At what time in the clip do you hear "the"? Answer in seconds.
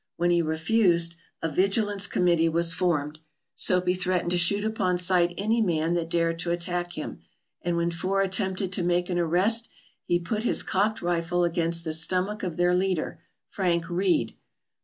11.83-11.93